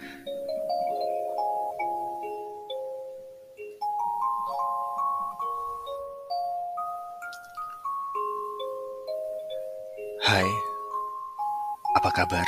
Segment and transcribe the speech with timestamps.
[0.00, 0.06] Hai,
[11.98, 12.46] apa kabar?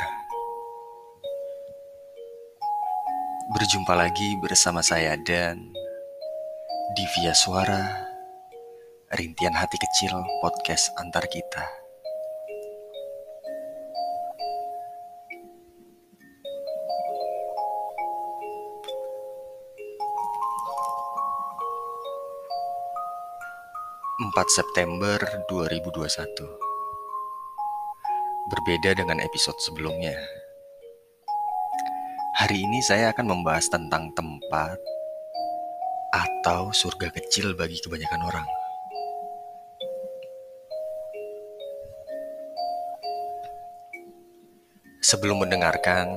[3.53, 5.59] Berjumpa lagi bersama saya dan
[6.97, 8.09] di Via Suara
[9.13, 11.82] Rintian Hati Kecil Podcast Antar Kita.
[24.33, 25.93] September 2021
[28.49, 30.17] Berbeda dengan episode sebelumnya.
[32.41, 34.81] Hari ini saya akan membahas tentang tempat
[36.17, 38.47] atau surga kecil bagi kebanyakan orang.
[45.05, 46.09] Sebelum mendengarkan,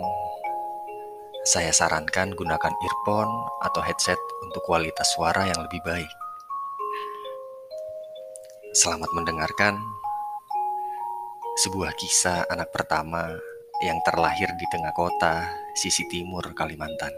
[1.44, 6.25] saya sarankan gunakan earphone atau headset untuk kualitas suara yang lebih baik.
[8.76, 9.80] Selamat mendengarkan
[11.64, 13.32] sebuah kisah anak pertama
[13.80, 17.08] yang terlahir di tengah kota sisi timur Kalimantan.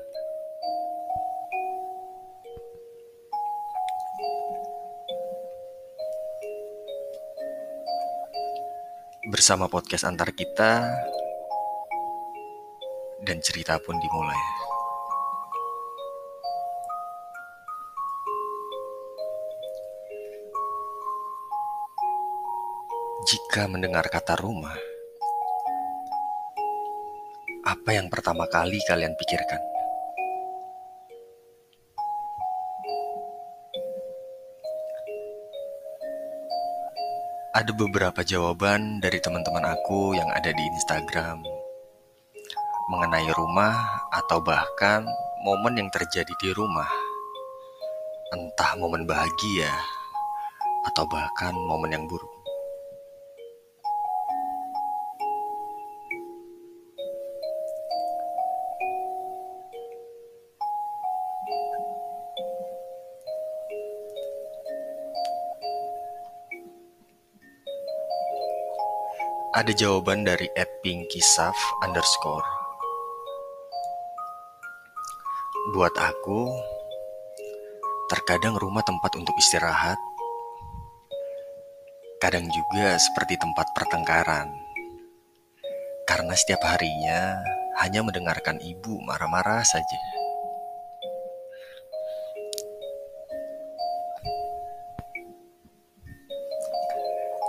[9.27, 10.87] Bersama podcast antar kita
[13.27, 14.68] dan cerita pun dimulai.
[23.59, 24.79] Jika mendengar kata rumah,
[27.67, 29.59] apa yang pertama kali kalian pikirkan?
[37.59, 41.43] Ada beberapa jawaban dari teman-teman aku yang ada di Instagram
[42.95, 43.75] mengenai rumah
[44.15, 45.03] atau bahkan
[45.43, 46.87] momen yang terjadi di rumah.
[48.31, 49.75] Entah momen bahagia
[50.95, 52.38] atau bahkan momen yang buruk.
[69.59, 72.47] Ada jawaban dari @pinkisaf underscore.
[75.75, 76.47] Buat aku,
[78.07, 79.99] terkadang rumah tempat untuk istirahat,
[82.23, 84.47] kadang juga seperti tempat pertengkaran.
[86.07, 87.43] Karena setiap harinya
[87.83, 90.18] hanya mendengarkan ibu marah-marah saja.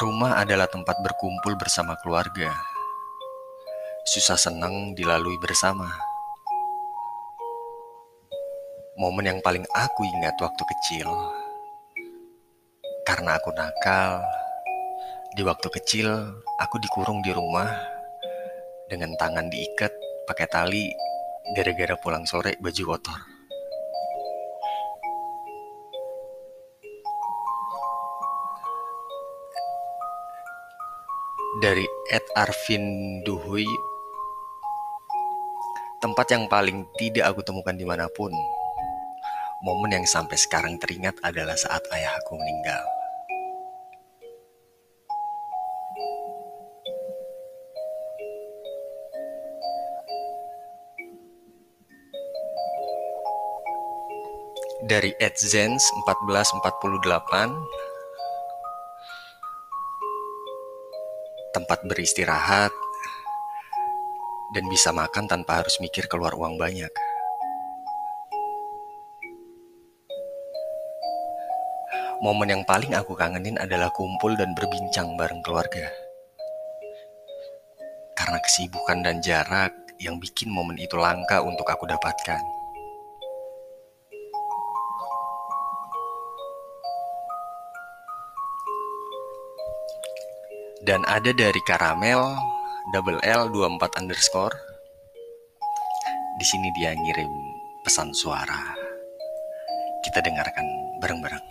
[0.00, 2.48] Rumah adalah tempat berkumpul bersama keluarga.
[4.08, 5.92] Susah senang dilalui bersama.
[8.96, 11.04] Momen yang paling aku ingat waktu kecil.
[13.04, 14.24] Karena aku nakal,
[15.36, 16.08] di waktu kecil
[16.56, 17.68] aku dikurung di rumah
[18.88, 19.92] dengan tangan diikat
[20.24, 20.88] pakai tali
[21.52, 23.29] gara-gara pulang sore baju kotor.
[31.58, 33.66] Dari Ed Arvin Duhui
[35.98, 38.30] tempat yang paling tidak aku temukan di mana pun.
[39.66, 42.86] Momen yang sampai sekarang teringat adalah saat ayahku meninggal.
[54.86, 57.89] Dari Ed Zens 1448
[61.70, 62.74] tempat beristirahat,
[64.50, 66.90] dan bisa makan tanpa harus mikir keluar uang banyak.
[72.26, 75.86] Momen yang paling aku kangenin adalah kumpul dan berbincang bareng keluarga.
[78.18, 79.70] Karena kesibukan dan jarak
[80.02, 82.59] yang bikin momen itu langka untuk aku dapatkan.
[90.80, 92.24] Dan ada dari karamel
[92.96, 94.56] double L 24 underscore.
[96.40, 97.32] Di sini dia ngirim
[97.84, 98.72] pesan suara.
[100.00, 100.64] Kita dengarkan
[101.04, 101.49] bareng-bareng.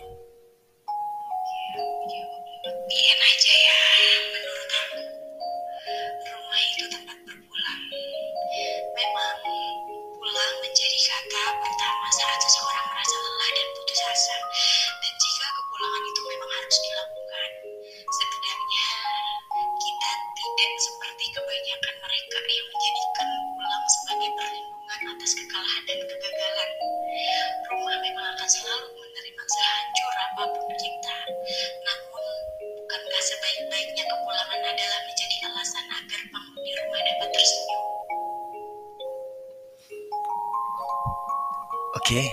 [42.10, 42.26] Oke.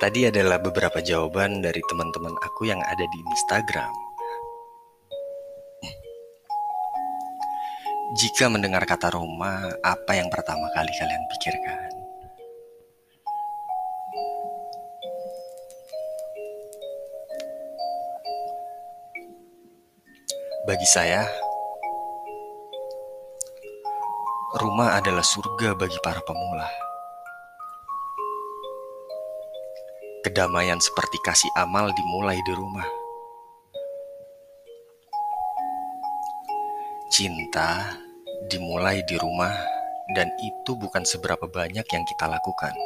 [0.00, 3.92] Tadi adalah beberapa jawaban dari teman-teman aku yang ada di Instagram.
[8.16, 11.92] Jika mendengar kata rumah, apa yang pertama kali kalian pikirkan?
[20.64, 21.28] Bagi saya,
[24.56, 26.89] rumah adalah surga bagi para pemula.
[30.20, 32.84] Kedamaian seperti kasih amal dimulai di rumah.
[37.08, 37.96] Cinta
[38.52, 39.56] dimulai di rumah,
[40.12, 42.76] dan itu bukan seberapa banyak yang kita lakukan,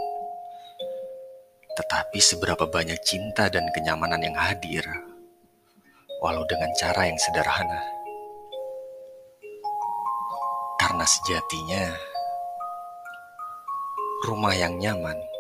[1.75, 4.86] tetapi seberapa banyak cinta dan kenyamanan yang hadir,
[6.22, 7.82] walau dengan cara yang sederhana.
[10.78, 11.98] Karena sejatinya,
[14.22, 15.33] rumah yang nyaman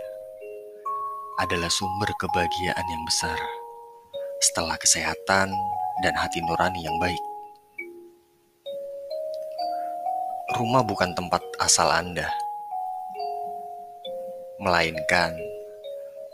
[1.34, 3.38] adalah sumber kebahagiaan yang besar
[4.38, 5.50] setelah kesehatan
[6.02, 7.18] dan hati nurani yang baik.
[10.54, 12.30] Rumah bukan tempat asal Anda,
[14.62, 15.34] melainkan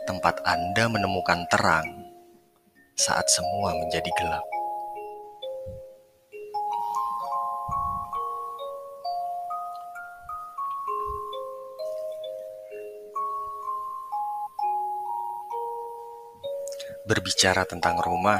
[0.05, 1.87] tempat Anda menemukan terang
[2.93, 4.50] saat semua menjadi gelap.
[17.11, 18.39] Berbicara tentang rumah,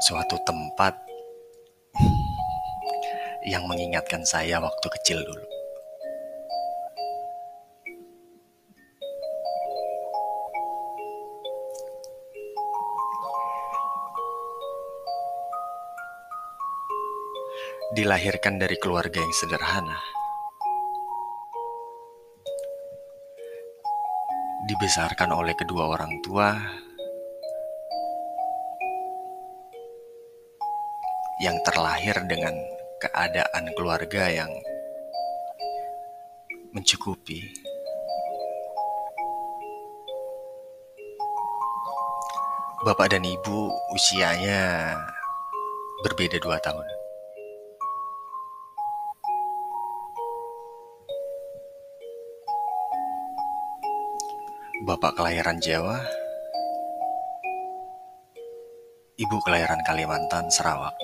[0.00, 0.96] suatu tempat
[3.44, 5.44] yang mengingatkan saya waktu kecil dulu.
[17.92, 20.17] Dilahirkan dari keluarga yang sederhana.
[24.68, 26.52] Dibesarkan oleh kedua orang tua
[31.40, 32.52] yang terlahir dengan
[33.00, 34.52] keadaan keluarga yang
[36.76, 37.40] mencukupi.
[42.84, 44.92] Bapak dan ibu usianya
[46.04, 46.97] berbeda dua tahun.
[54.78, 55.98] Bapak kelahiran Jawa,
[59.18, 60.94] Ibu kelahiran Kalimantan, Sarawak.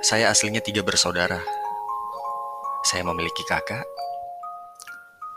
[0.00, 1.44] Saya aslinya tiga bersaudara.
[2.88, 3.84] Saya memiliki kakak.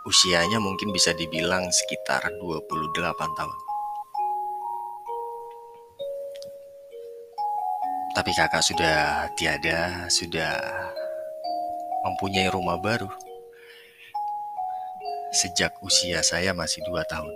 [0.08, 3.60] Usianya mungkin bisa dibilang sekitar 28 tahun.
[8.14, 10.54] Tapi kakak sudah tiada, sudah
[12.04, 13.08] mempunyai rumah baru
[15.34, 17.34] sejak usia saya masih dua tahun.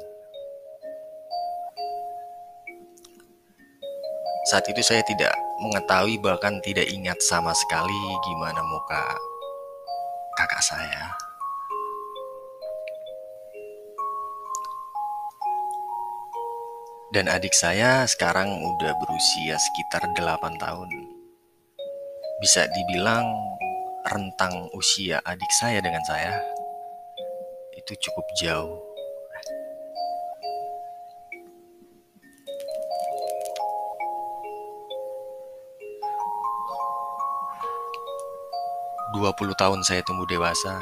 [4.47, 9.03] Saat itu saya tidak mengetahui bahkan tidak ingat sama sekali gimana muka
[10.37, 11.17] kakak saya.
[17.11, 20.89] Dan adik saya sekarang udah berusia sekitar 8 tahun.
[22.43, 23.25] Bisa dibilang
[24.07, 26.39] rentang usia adik saya dengan saya
[27.75, 28.79] itu cukup jauh.
[39.11, 40.79] Dua puluh tahun saya tumbuh dewasa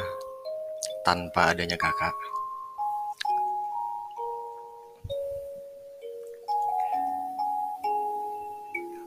[1.01, 2.13] tanpa adanya kakak.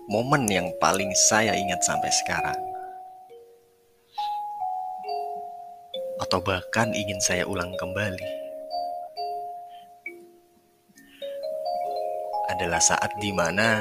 [0.08, 2.67] Momen yang paling saya ingat sampai sekarang
[6.28, 8.28] atau bahkan ingin saya ulang kembali
[12.52, 13.80] adalah saat di mana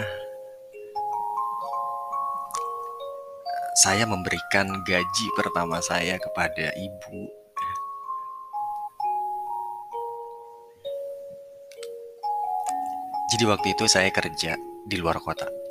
[3.75, 7.19] saya memberikan gaji pertama saya kepada ibu.
[13.27, 14.55] Jadi waktu itu saya kerja
[14.87, 15.66] di luar kota.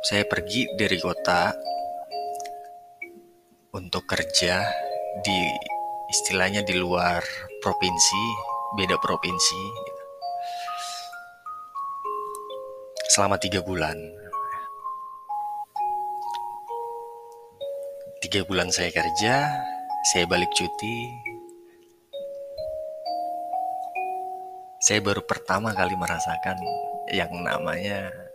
[0.00, 1.52] Saya pergi dari kota
[3.76, 4.64] untuk kerja
[5.20, 5.40] di
[6.08, 7.20] istilahnya di luar
[7.60, 8.24] provinsi,
[8.80, 9.60] beda provinsi.
[13.12, 14.00] Selama tiga bulan.
[18.24, 19.52] Tiga bulan saya kerja,
[20.08, 21.12] saya balik cuti.
[24.80, 26.56] Saya baru pertama kali merasakan
[27.12, 28.29] yang namanya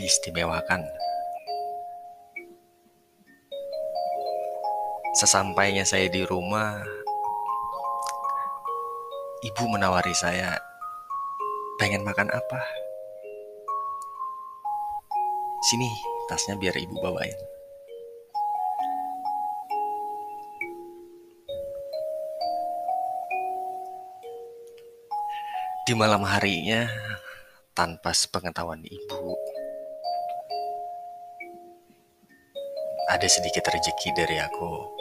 [0.00, 0.80] diistimewakan.
[5.12, 6.80] Sesampainya saya di rumah,
[9.44, 10.56] ibu menawari saya,
[11.76, 12.60] pengen makan apa?
[15.68, 15.92] Sini,
[16.32, 17.36] tasnya biar ibu bawain.
[25.84, 26.86] Di malam harinya,
[27.74, 29.34] tanpa sepengetahuan ibu,
[33.10, 35.00] ada sedikit rezeki dari aku.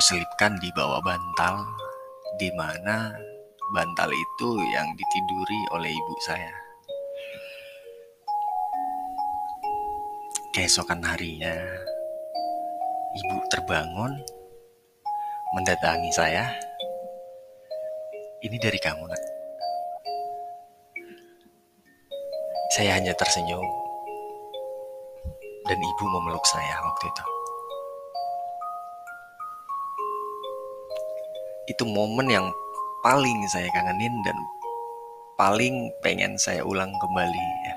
[0.00, 1.66] aku selipkan di bawah bantal,
[2.38, 3.12] di mana
[3.74, 6.54] bantal itu yang ditiduri oleh ibu saya.
[10.56, 11.52] Keesokan harinya,
[13.12, 14.24] ibu terbangun,
[15.58, 16.48] mendatangi saya.
[18.40, 19.22] Ini dari kamu, nak.
[22.72, 23.66] Saya hanya tersenyum,
[25.70, 27.24] dan ibu memeluk saya waktu itu.
[31.70, 32.50] itu momen yang
[33.06, 34.34] paling saya kangenin dan
[35.38, 37.74] paling pengen saya ulang kembali ya.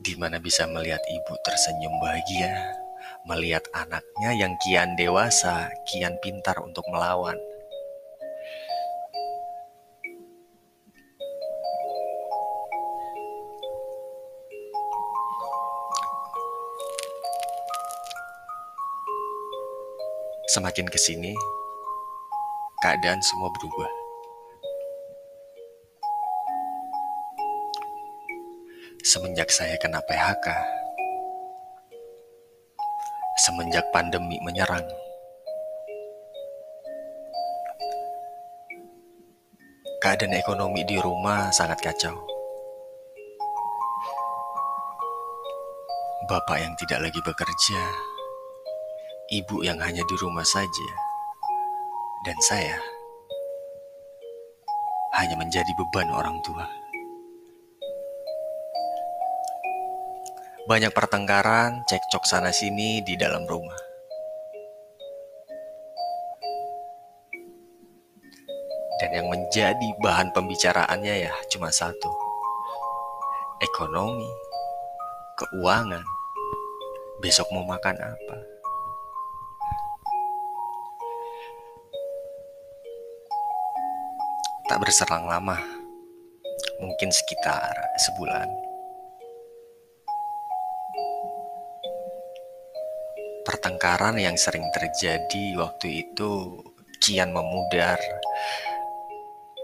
[0.00, 2.72] Di mana bisa melihat ibu tersenyum bahagia,
[3.28, 7.36] melihat anaknya yang kian dewasa, kian pintar untuk melawan.
[20.56, 21.36] Semakin ke sini,
[22.80, 23.92] keadaan semua berubah.
[29.04, 30.48] Semenjak saya kena PHK,
[33.44, 34.88] semenjak pandemi menyerang,
[40.00, 42.16] keadaan ekonomi di rumah sangat kacau.
[46.32, 48.15] Bapak yang tidak lagi bekerja,
[49.26, 50.88] ibu yang hanya di rumah saja
[52.22, 52.78] dan saya
[55.18, 56.62] hanya menjadi beban orang tua.
[60.66, 63.78] Banyak pertengkaran, cekcok sana-sini di dalam rumah.
[68.98, 72.10] Dan yang menjadi bahan pembicaraannya ya cuma satu.
[73.62, 74.28] Ekonomi,
[75.38, 76.02] keuangan,
[77.22, 78.55] besok mau makan apa.
[84.76, 85.56] Tak berserang lama,
[86.84, 88.44] mungkin sekitar sebulan.
[93.40, 96.60] Pertengkaran yang sering terjadi waktu itu
[97.00, 97.96] kian memudar,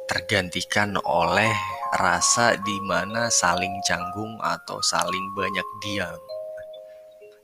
[0.09, 1.53] tergantikan oleh
[1.93, 6.21] rasa di mana saling canggung atau saling banyak diam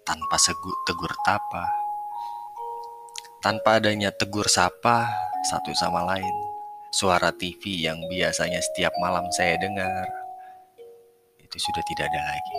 [0.09, 0.41] tanpa
[0.89, 1.69] tegur tapa,
[3.45, 5.05] tanpa adanya tegur sapa
[5.53, 6.48] satu sama lain
[6.89, 10.09] Suara TV yang biasanya setiap malam saya dengar
[11.37, 12.57] itu sudah tidak ada lagi.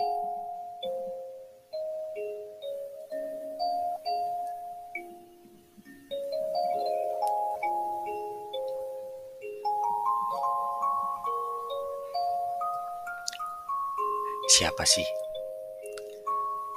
[14.46, 15.06] Siapa sih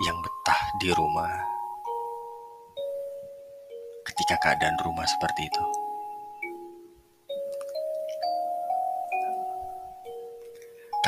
[0.09, 1.29] yang betah di rumah
[4.09, 5.82] ketika keadaan rumah seperti itu?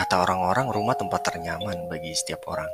[0.05, 2.69] Kata orang-orang, rumah tempat ternyaman bagi setiap orang.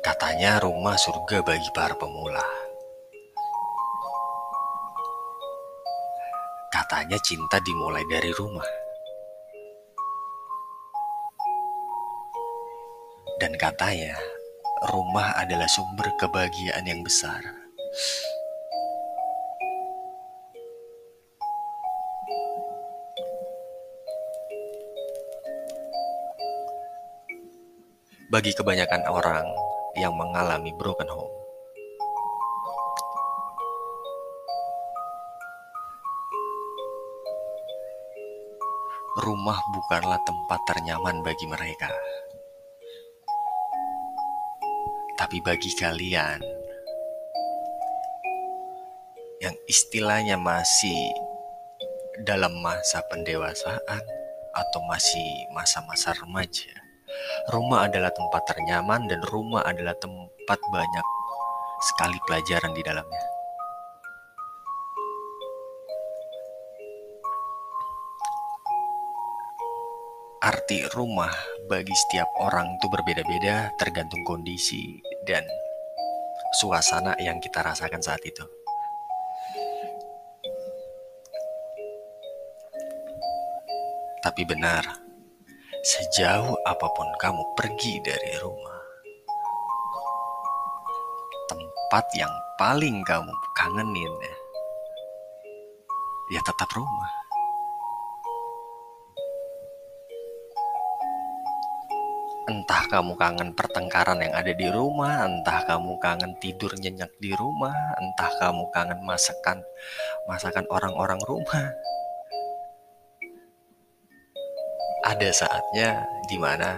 [0.00, 2.40] Katanya rumah surga bagi para pemula.
[6.72, 8.70] Katanya cinta dimulai dari rumah.
[13.36, 14.16] Dan katanya
[14.88, 17.44] rumah adalah sumber kebahagiaan yang besar.
[28.26, 29.46] Bagi kebanyakan orang
[29.94, 31.30] yang mengalami broken home,
[39.22, 41.86] rumah bukanlah tempat ternyaman bagi mereka.
[45.14, 46.42] Tapi bagi kalian
[49.38, 51.14] yang istilahnya masih
[52.26, 54.02] dalam masa pendewasaan
[54.50, 56.75] atau masih masa-masa remaja,
[57.46, 61.06] rumah adalah tempat ternyaman dan rumah adalah tempat banyak
[61.78, 63.24] sekali pelajaran di dalamnya.
[70.42, 71.30] Arti rumah
[71.66, 75.42] bagi setiap orang itu berbeda-beda tergantung kondisi dan
[76.54, 78.46] suasana yang kita rasakan saat itu.
[84.22, 85.05] Tapi benar,
[85.86, 88.82] sejauh apa pun kamu pergi dari rumah,
[91.46, 94.36] tempat yang paling kamu kangenin ya,
[96.34, 97.12] ya tetap rumah.
[102.50, 107.74] Entah kamu kangen pertengkaran yang ada di rumah, entah kamu kangen tidur nyenyak di rumah,
[108.02, 109.62] entah kamu kangen masakan
[110.26, 111.70] masakan orang-orang rumah.
[115.06, 116.74] Ada saatnya di mana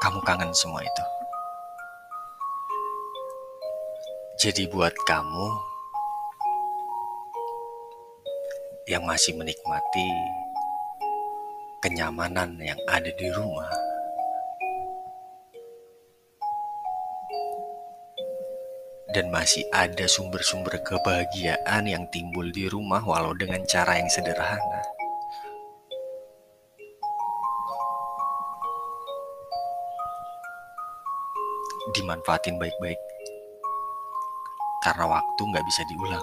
[0.00, 1.04] kamu kangen semua itu.
[4.40, 5.46] Jadi buat kamu
[8.88, 10.08] yang masih menikmati
[11.84, 13.70] kenyamanan yang ada di rumah.
[19.12, 24.81] Dan masih ada sumber-sumber kebahagiaan yang timbul di rumah walau dengan cara yang sederhana.
[32.12, 33.00] Dimanfaatin baik-baik.
[34.84, 36.20] Karena waktu nggak bisa diulang.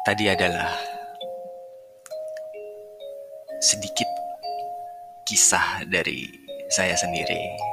[0.00, 0.74] tadi adalah
[3.62, 4.10] sedikit
[5.22, 6.26] kisah dari
[6.66, 7.69] saya sendiri.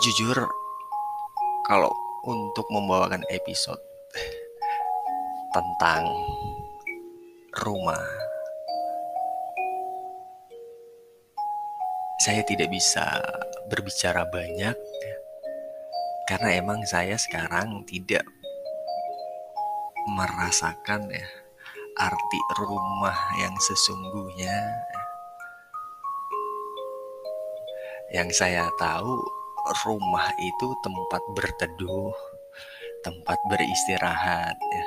[0.00, 0.48] Jujur,
[1.68, 1.92] kalau
[2.24, 3.76] untuk membawakan episode
[5.52, 6.08] tentang
[7.60, 8.00] rumah
[12.24, 13.04] saya tidak bisa
[13.68, 15.16] berbicara banyak ya,
[16.32, 18.24] karena emang saya sekarang tidak
[20.16, 21.28] merasakan ya
[22.00, 24.64] arti rumah yang sesungguhnya
[28.16, 29.39] yang saya tahu
[29.86, 32.12] rumah itu tempat berteduh
[33.00, 34.84] tempat beristirahat ya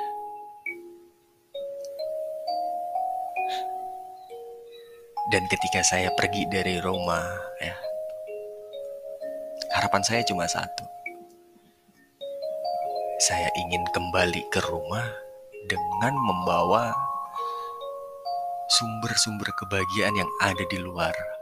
[5.24, 7.24] Dan ketika saya pergi dari rumah,
[7.56, 7.72] ya,
[9.72, 10.84] harapan saya cuma satu.
[13.24, 15.08] Saya ingin kembali ke rumah
[15.64, 16.92] dengan membawa
[18.68, 21.33] sumber-sumber kebahagiaan yang ada di luar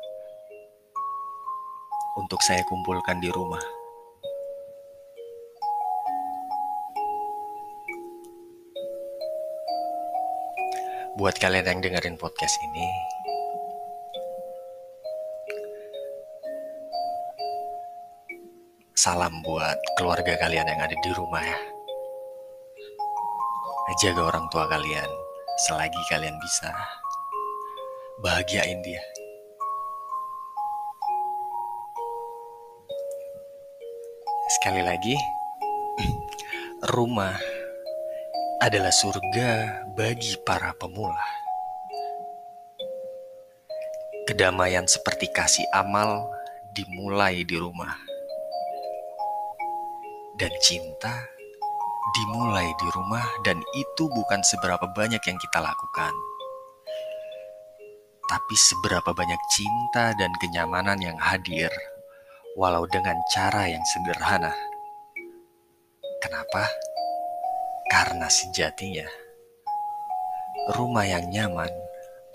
[2.17, 3.63] untuk saya kumpulkan di rumah.
[11.21, 12.89] Buat kalian yang dengerin podcast ini,
[19.03, 21.59] Salam buat keluarga kalian yang ada di rumah ya.
[23.99, 25.11] Jaga orang tua kalian
[25.69, 26.71] selagi kalian bisa.
[28.23, 29.12] Bahagiain dia.
[34.63, 35.19] Sekali lagi,
[36.95, 37.35] rumah
[38.63, 41.27] adalah surga bagi para pemula.
[44.23, 46.31] Kedamaian seperti kasih amal
[46.79, 47.91] dimulai di rumah
[50.39, 51.11] dan cinta
[52.15, 56.15] dimulai di rumah dan itu bukan seberapa banyak yang kita lakukan.
[58.31, 61.75] Tapi seberapa banyak cinta dan kenyamanan yang hadir
[62.53, 64.53] walau dengan cara yang sederhana.
[66.21, 66.69] Kenapa?
[67.89, 69.09] Karena sejatinya,
[70.77, 71.73] rumah yang nyaman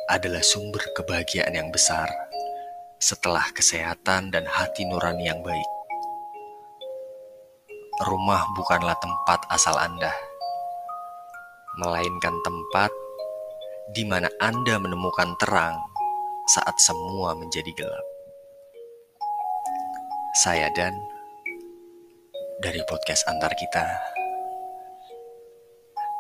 [0.09, 2.09] adalah sumber kebahagiaan yang besar
[2.97, 5.69] setelah kesehatan dan hati nurani yang baik.
[7.97, 10.13] Rumah bukanlah tempat asal Anda,
[11.77, 12.89] melainkan tempat
[13.93, 15.77] di mana Anda menemukan terang
[16.49, 18.16] saat semua menjadi gelap.
[20.37, 20.93] Saya dan
[22.61, 23.89] dari podcast antar kita.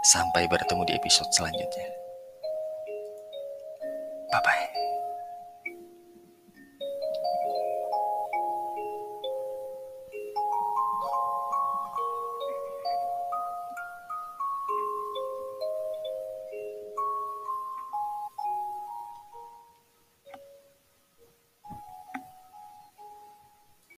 [0.09, 1.85] Sampai bertemu di episode selanjutnya.
[4.33, 4.86] Bye bye.